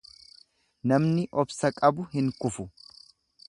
Namni 0.93 1.27
obsa 1.43 1.73
qabu 1.83 2.09
hin 2.17 2.33
kufu. 2.43 2.69